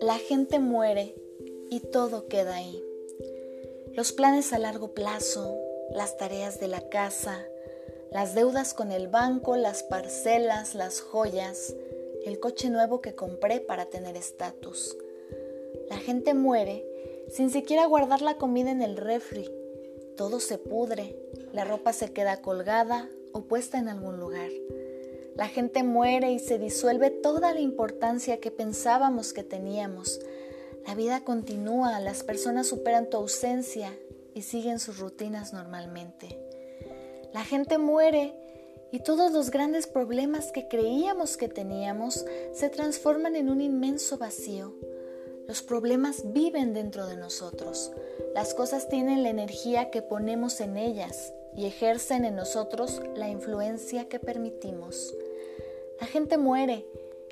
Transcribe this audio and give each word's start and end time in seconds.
La 0.00 0.18
gente 0.18 0.58
muere 0.58 1.14
y 1.68 1.80
todo 1.80 2.26
queda 2.26 2.54
ahí. 2.54 2.82
Los 3.92 4.12
planes 4.12 4.54
a 4.54 4.58
largo 4.58 4.94
plazo, 4.94 5.58
las 5.94 6.16
tareas 6.16 6.58
de 6.58 6.68
la 6.68 6.88
casa, 6.88 7.46
las 8.10 8.34
deudas 8.34 8.72
con 8.72 8.92
el 8.92 9.08
banco, 9.08 9.56
las 9.56 9.82
parcelas, 9.82 10.74
las 10.74 11.02
joyas, 11.02 11.76
el 12.24 12.40
coche 12.40 12.70
nuevo 12.70 13.02
que 13.02 13.14
compré 13.14 13.60
para 13.60 13.86
tener 13.86 14.16
estatus. 14.16 14.96
La 15.90 15.98
gente 15.98 16.32
muere 16.32 16.86
sin 17.28 17.50
siquiera 17.50 17.84
guardar 17.84 18.22
la 18.22 18.38
comida 18.38 18.70
en 18.70 18.80
el 18.80 18.96
refri. 18.96 19.50
Todo 20.16 20.40
se 20.40 20.56
pudre, 20.56 21.14
la 21.52 21.64
ropa 21.64 21.92
se 21.92 22.12
queda 22.14 22.40
colgada 22.40 23.10
o 23.32 23.42
puesta 23.42 23.78
en 23.78 23.88
algún 23.88 24.18
lugar. 24.18 24.50
La 25.36 25.48
gente 25.48 25.82
muere 25.82 26.32
y 26.32 26.38
se 26.38 26.58
disuelve 26.58 27.10
toda 27.10 27.54
la 27.54 27.60
importancia 27.60 28.40
que 28.40 28.50
pensábamos 28.50 29.32
que 29.32 29.42
teníamos. 29.42 30.20
La 30.86 30.94
vida 30.94 31.24
continúa, 31.24 32.00
las 32.00 32.22
personas 32.22 32.66
superan 32.66 33.08
tu 33.08 33.16
ausencia 33.16 33.96
y 34.34 34.42
siguen 34.42 34.78
sus 34.78 34.98
rutinas 34.98 35.52
normalmente. 35.52 36.38
La 37.32 37.44
gente 37.44 37.78
muere 37.78 38.34
y 38.92 39.00
todos 39.00 39.32
los 39.32 39.50
grandes 39.50 39.86
problemas 39.86 40.52
que 40.52 40.68
creíamos 40.68 41.36
que 41.36 41.48
teníamos 41.48 42.26
se 42.52 42.68
transforman 42.68 43.36
en 43.36 43.48
un 43.48 43.60
inmenso 43.60 44.18
vacío. 44.18 44.74
Los 45.46 45.62
problemas 45.62 46.32
viven 46.32 46.74
dentro 46.74 47.06
de 47.06 47.16
nosotros. 47.16 47.92
Las 48.34 48.52
cosas 48.52 48.88
tienen 48.88 49.22
la 49.22 49.30
energía 49.30 49.90
que 49.90 50.02
ponemos 50.02 50.60
en 50.60 50.76
ellas 50.76 51.32
y 51.56 51.66
ejercen 51.66 52.24
en 52.24 52.36
nosotros 52.36 53.02
la 53.14 53.28
influencia 53.28 54.08
que 54.08 54.18
permitimos. 54.18 55.14
La 56.00 56.06
gente 56.06 56.38
muere 56.38 56.86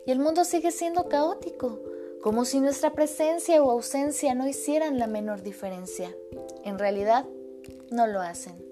y 0.07 0.11
el 0.11 0.19
mundo 0.19 0.45
sigue 0.45 0.71
siendo 0.71 1.09
caótico, 1.09 1.80
como 2.23 2.45
si 2.45 2.60
nuestra 2.60 2.93
presencia 2.93 3.63
o 3.63 3.71
ausencia 3.71 4.35
no 4.35 4.49
hicieran 4.49 4.99
la 4.99 5.07
menor 5.07 5.43
diferencia. 5.43 6.15
En 6.65 6.79
realidad, 6.79 7.27
no 7.91 8.07
lo 8.07 8.21
hacen. 8.21 8.65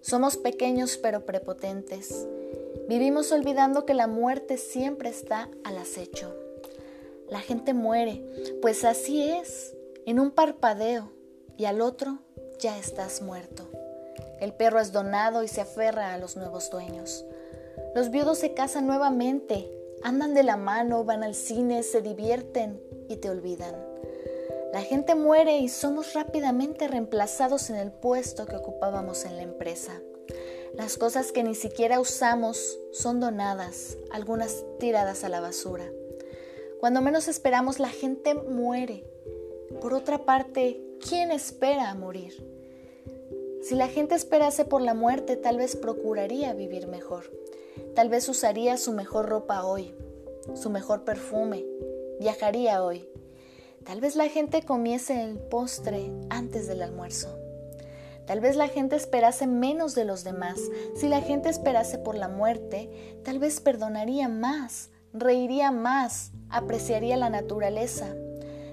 Somos 0.00 0.36
pequeños 0.36 0.96
pero 0.96 1.24
prepotentes. 1.24 2.26
Vivimos 2.88 3.32
olvidando 3.32 3.84
que 3.84 3.94
la 3.94 4.06
muerte 4.06 4.56
siempre 4.56 5.08
está 5.08 5.48
al 5.64 5.78
acecho. 5.78 6.34
La 7.28 7.40
gente 7.40 7.74
muere, 7.74 8.24
pues 8.62 8.84
así 8.84 9.30
es, 9.30 9.74
en 10.06 10.18
un 10.18 10.30
parpadeo, 10.30 11.12
y 11.58 11.66
al 11.66 11.82
otro 11.82 12.20
ya 12.58 12.78
estás 12.78 13.20
muerto. 13.20 13.68
El 14.40 14.52
perro 14.52 14.80
es 14.80 14.92
donado 14.92 15.42
y 15.42 15.48
se 15.48 15.60
aferra 15.60 16.14
a 16.14 16.18
los 16.18 16.36
nuevos 16.36 16.70
dueños. 16.70 17.24
Los 17.94 18.10
viudos 18.10 18.38
se 18.38 18.54
casan 18.54 18.86
nuevamente, 18.86 19.68
andan 20.02 20.34
de 20.34 20.42
la 20.42 20.56
mano, 20.56 21.04
van 21.04 21.24
al 21.24 21.34
cine, 21.34 21.82
se 21.82 22.02
divierten 22.02 22.80
y 23.08 23.16
te 23.16 23.30
olvidan. 23.30 23.74
La 24.72 24.82
gente 24.82 25.14
muere 25.14 25.58
y 25.58 25.68
somos 25.68 26.12
rápidamente 26.12 26.88
reemplazados 26.88 27.70
en 27.70 27.76
el 27.76 27.90
puesto 27.90 28.46
que 28.46 28.56
ocupábamos 28.56 29.24
en 29.24 29.36
la 29.36 29.42
empresa. 29.42 30.00
Las 30.74 30.98
cosas 30.98 31.32
que 31.32 31.42
ni 31.42 31.54
siquiera 31.54 31.98
usamos 31.98 32.78
son 32.92 33.18
donadas, 33.18 33.96
algunas 34.12 34.64
tiradas 34.78 35.24
a 35.24 35.28
la 35.28 35.40
basura. 35.40 35.90
Cuando 36.80 37.00
menos 37.00 37.26
esperamos, 37.26 37.80
la 37.80 37.88
gente 37.88 38.34
muere. 38.34 39.04
Por 39.80 39.94
otra 39.94 40.24
parte, 40.24 40.80
¿quién 41.00 41.32
espera 41.32 41.90
a 41.90 41.94
morir? 41.94 42.57
Si 43.68 43.74
la 43.74 43.88
gente 43.88 44.14
esperase 44.14 44.64
por 44.64 44.80
la 44.80 44.94
muerte, 44.94 45.36
tal 45.36 45.58
vez 45.58 45.76
procuraría 45.76 46.54
vivir 46.54 46.86
mejor. 46.86 47.30
Tal 47.94 48.08
vez 48.08 48.26
usaría 48.30 48.78
su 48.78 48.92
mejor 48.92 49.28
ropa 49.28 49.62
hoy, 49.62 49.94
su 50.54 50.70
mejor 50.70 51.04
perfume, 51.04 51.66
viajaría 52.18 52.82
hoy. 52.82 53.06
Tal 53.84 54.00
vez 54.00 54.16
la 54.16 54.30
gente 54.30 54.62
comiese 54.62 55.22
el 55.22 55.38
postre 55.38 56.10
antes 56.30 56.66
del 56.66 56.80
almuerzo. 56.80 57.38
Tal 58.26 58.40
vez 58.40 58.56
la 58.56 58.68
gente 58.68 58.96
esperase 58.96 59.46
menos 59.46 59.94
de 59.94 60.06
los 60.06 60.24
demás. 60.24 60.58
Si 60.96 61.06
la 61.06 61.20
gente 61.20 61.50
esperase 61.50 61.98
por 61.98 62.14
la 62.14 62.28
muerte, 62.28 63.20
tal 63.22 63.38
vez 63.38 63.60
perdonaría 63.60 64.30
más, 64.30 64.88
reiría 65.12 65.72
más, 65.72 66.32
apreciaría 66.48 67.18
la 67.18 67.28
naturaleza. 67.28 68.16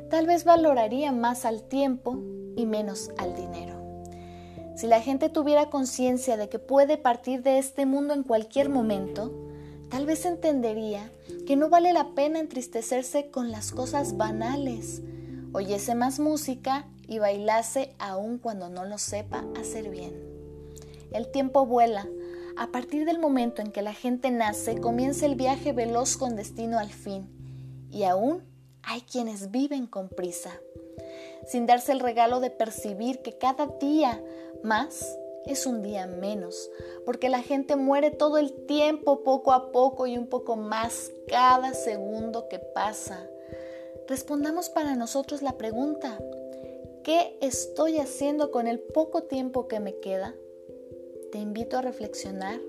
Tal 0.09 0.25
vez 0.25 0.45
valoraría 0.45 1.11
más 1.11 1.43
al 1.43 1.63
tiempo 1.63 2.17
y 2.55 2.65
menos 2.65 3.11
al 3.17 3.35
dinero. 3.35 3.84
Si 4.75 4.87
la 4.87 5.01
gente 5.01 5.29
tuviera 5.29 5.69
conciencia 5.69 6.35
de 6.35 6.49
que 6.49 6.59
puede 6.59 6.97
partir 6.97 7.43
de 7.43 7.57
este 7.59 7.85
mundo 7.85 8.13
en 8.13 8.23
cualquier 8.23 8.67
momento, 8.67 9.33
tal 9.89 10.05
vez 10.05 10.25
entendería 10.25 11.09
que 11.47 11.55
no 11.55 11.69
vale 11.69 11.93
la 11.93 12.13
pena 12.13 12.39
entristecerse 12.39 13.31
con 13.31 13.51
las 13.51 13.71
cosas 13.71 14.17
banales, 14.17 15.01
oyese 15.53 15.95
más 15.95 16.19
música 16.19 16.87
y 17.07 17.19
bailase 17.19 17.95
aun 17.99 18.37
cuando 18.37 18.69
no 18.69 18.83
lo 18.83 18.97
sepa 18.97 19.45
hacer 19.57 19.89
bien. 19.89 20.13
El 21.13 21.31
tiempo 21.31 21.65
vuela. 21.65 22.07
A 22.57 22.67
partir 22.67 23.05
del 23.05 23.19
momento 23.19 23.61
en 23.61 23.71
que 23.71 23.81
la 23.81 23.93
gente 23.93 24.29
nace, 24.31 24.79
comienza 24.79 25.25
el 25.25 25.35
viaje 25.35 25.71
veloz 25.71 26.17
con 26.17 26.35
destino 26.35 26.79
al 26.79 26.89
fin. 26.89 27.29
Y 27.91 28.03
aún 28.03 28.43
hay 28.83 29.01
quienes 29.01 29.51
viven 29.51 29.87
con 29.87 30.09
prisa 30.09 30.51
sin 31.45 31.65
darse 31.65 31.91
el 31.91 31.99
regalo 31.99 32.39
de 32.39 32.49
percibir 32.49 33.19
que 33.19 33.37
cada 33.37 33.67
día 33.67 34.21
más 34.63 35.17
es 35.45 35.65
un 35.65 35.83
día 35.83 36.07
menos, 36.07 36.69
porque 37.05 37.29
la 37.29 37.41
gente 37.41 37.75
muere 37.75 38.11
todo 38.11 38.37
el 38.37 38.51
tiempo, 38.65 39.23
poco 39.23 39.53
a 39.53 39.71
poco 39.71 40.07
y 40.07 40.17
un 40.17 40.27
poco 40.27 40.55
más 40.55 41.11
cada 41.27 41.73
segundo 41.73 42.47
que 42.49 42.59
pasa. 42.59 43.29
Respondamos 44.07 44.69
para 44.69 44.95
nosotros 44.95 45.41
la 45.41 45.57
pregunta, 45.57 46.19
¿qué 47.03 47.37
estoy 47.41 47.99
haciendo 47.99 48.51
con 48.51 48.67
el 48.67 48.79
poco 48.79 49.23
tiempo 49.23 49.67
que 49.67 49.79
me 49.79 49.99
queda? 49.99 50.35
Te 51.31 51.37
invito 51.37 51.77
a 51.77 51.81
reflexionar 51.81 52.59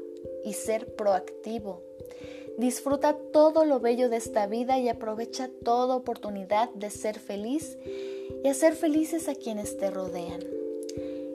y 0.45 0.53
ser 0.53 0.95
proactivo. 0.97 1.83
Disfruta 2.59 3.17
todo 3.33 3.65
lo 3.65 3.81
bello 3.81 4.09
de 4.09 4.17
esta 4.17 4.47
vida 4.47 4.79
y 4.79 4.89
aprovecha 4.89 5.51
toda 5.65 5.95
oportunidad 5.95 6.71
de 6.71 6.91
ser 6.91 7.19
feliz 7.19 7.77
y 8.43 8.49
hacer 8.49 8.75
felices 8.75 9.29
a 9.29 9.35
quienes 9.35 9.77
te 9.77 9.91
rodean. 9.91 10.41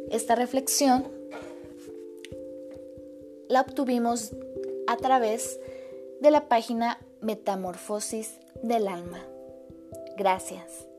Esta 0.10 0.36
reflexión 0.36 1.06
la 3.48 3.62
obtuvimos 3.62 4.32
a 4.88 4.98
través 4.98 5.60
de 6.20 6.32
la 6.32 6.48
página 6.48 7.00
Metamorfosis 7.22 8.40
del 8.64 8.88
Alma. 8.88 9.24
Gracias. 10.18 10.91